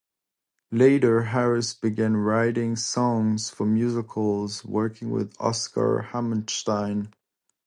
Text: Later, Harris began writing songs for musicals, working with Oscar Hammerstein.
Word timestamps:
Later, 0.71 1.21
Harris 1.25 1.75
began 1.75 2.17
writing 2.17 2.75
songs 2.75 3.51
for 3.51 3.67
musicals, 3.67 4.65
working 4.65 5.11
with 5.11 5.35
Oscar 5.39 6.01
Hammerstein. 6.01 7.13